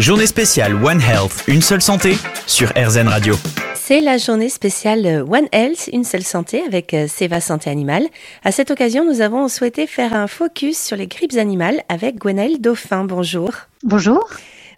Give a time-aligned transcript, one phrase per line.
[0.00, 2.14] Journée spéciale One Health, une seule santé
[2.46, 3.34] sur RZN Radio.
[3.74, 8.06] C'est la journée spéciale One Health, une seule santé avec euh, Seva Santé Animale.
[8.42, 12.62] À cette occasion, nous avons souhaité faire un focus sur les grippes animales avec Gwenaëlle
[12.62, 13.04] Dauphin.
[13.04, 13.50] Bonjour.
[13.82, 14.26] Bonjour.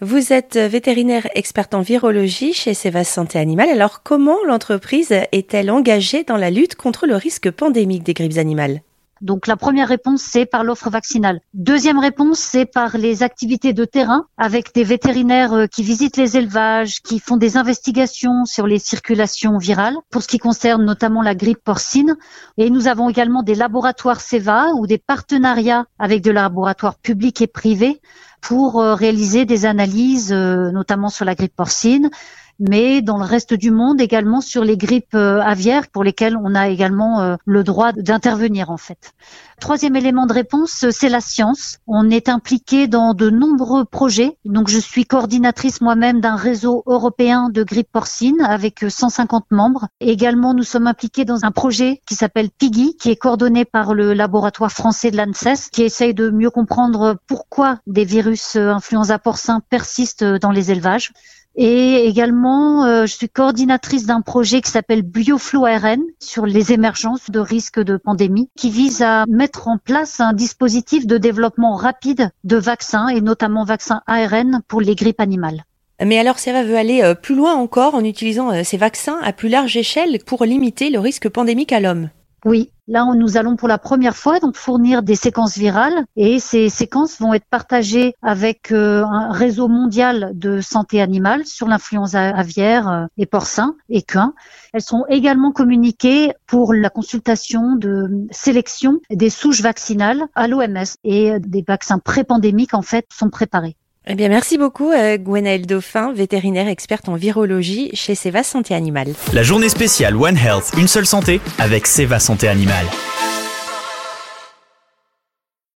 [0.00, 3.68] Vous êtes vétérinaire experte en virologie chez Seva Santé Animale.
[3.68, 8.80] Alors, comment l'entreprise est-elle engagée dans la lutte contre le risque pandémique des grippes animales?
[9.20, 11.40] Donc la première réponse, c'est par l'offre vaccinale.
[11.52, 16.38] Deuxième réponse, c'est par les activités de terrain avec des vétérinaires euh, qui visitent les
[16.38, 21.34] élevages, qui font des investigations sur les circulations virales pour ce qui concerne notamment la
[21.34, 22.16] grippe porcine.
[22.56, 27.46] Et nous avons également des laboratoires CEVA ou des partenariats avec des laboratoires publics et
[27.46, 28.00] privés
[28.40, 32.10] pour euh, réaliser des analyses, euh, notamment sur la grippe porcine,
[32.58, 36.54] mais dans le reste du monde également sur les grippes euh, aviaires pour lesquelles on
[36.54, 39.14] a également le droit d'intervenir en fait.
[39.60, 41.76] Troisième élément de réponse, c'est la science.
[41.86, 44.38] On est impliqué dans de nombreux projets.
[44.46, 49.88] Donc je suis coordinatrice moi-même d'un réseau européen de grippe porcine avec 150 membres.
[50.00, 54.14] également, nous sommes impliqués dans un projet qui s'appelle PIGI, qui est coordonné par le
[54.14, 59.60] laboratoire français de l'ANSES, qui essaye de mieux comprendre pourquoi des virus euh, influenza porcins
[59.68, 61.12] persistent dans les élevages.
[61.56, 67.28] Et également, euh, je suis coordinatrice d'un projet qui s'appelle BioFlow ARN sur les émergences
[67.28, 72.30] de risques de pandémie, qui vise à mettre en place un dispositif de développement rapide
[72.44, 75.64] de vaccins et notamment vaccins ARN pour les grippes animales.
[76.04, 79.32] Mais alors, Seva veut aller euh, plus loin encore en utilisant euh, ces vaccins à
[79.32, 82.10] plus large échelle pour limiter le risque pandémique à l'homme?
[82.46, 86.68] Oui, là nous allons pour la première fois donc fournir des séquences virales et ces
[86.68, 92.88] séquences vont être partagées avec euh, un réseau mondial de santé animale sur l'influenza aviaire
[92.88, 94.34] euh, et porcin et qu'un.
[94.72, 101.38] Elles sont également communiquées pour la consultation de sélection des souches vaccinales à l'OMS et
[101.38, 103.76] des vaccins pré-pandémiques en fait sont préparés.
[104.12, 109.14] Eh bien, merci beaucoup, euh, Gwenaëlle Dauphin, vétérinaire experte en virologie chez Seva Santé Animale.
[109.32, 112.86] La journée spéciale One Health, une seule santé avec Seva Santé Animale.